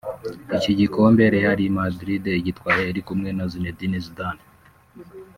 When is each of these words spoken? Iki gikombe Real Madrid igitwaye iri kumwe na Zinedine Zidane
Iki 0.57 0.71
gikombe 0.79 1.23
Real 1.35 1.59
Madrid 1.79 2.23
igitwaye 2.41 2.83
iri 2.91 3.01
kumwe 3.07 3.29
na 3.37 3.45
Zinedine 3.51 3.97
Zidane 4.05 4.43